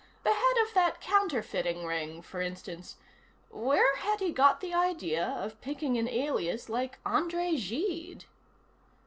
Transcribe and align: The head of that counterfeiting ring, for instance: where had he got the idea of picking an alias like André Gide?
The 0.23 0.33
head 0.33 0.57
of 0.65 0.73
that 0.73 0.99
counterfeiting 0.99 1.85
ring, 1.85 2.23
for 2.23 2.41
instance: 2.41 2.95
where 3.51 3.97
had 3.97 4.19
he 4.19 4.31
got 4.31 4.59
the 4.59 4.73
idea 4.73 5.23
of 5.23 5.61
picking 5.61 5.95
an 5.95 6.07
alias 6.09 6.69
like 6.69 6.97
André 7.03 7.51
Gide? 7.55 8.25